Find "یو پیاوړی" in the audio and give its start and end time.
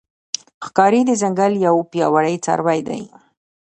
1.67-2.35